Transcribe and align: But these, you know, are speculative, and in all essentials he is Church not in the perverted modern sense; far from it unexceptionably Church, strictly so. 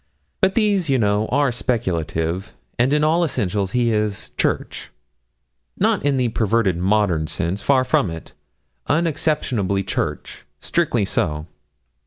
But 0.41 0.55
these, 0.55 0.89
you 0.89 0.97
know, 0.97 1.27
are 1.27 1.51
speculative, 1.51 2.55
and 2.79 2.91
in 2.91 3.03
all 3.03 3.23
essentials 3.23 3.73
he 3.73 3.93
is 3.93 4.31
Church 4.31 4.89
not 5.77 6.03
in 6.03 6.17
the 6.17 6.29
perverted 6.29 6.75
modern 6.79 7.27
sense; 7.27 7.61
far 7.61 7.85
from 7.85 8.09
it 8.09 8.33
unexceptionably 8.87 9.83
Church, 9.83 10.43
strictly 10.59 11.05
so. 11.05 11.45